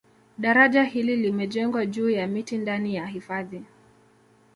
Daraja 0.37 0.83
hili 0.83 1.15
limejengwa 1.17 1.85
juu 1.85 2.09
ya 2.09 2.27
miti 2.27 2.57
ndani 2.57 2.95
ya 2.95 3.07
hifadhi 3.07 3.63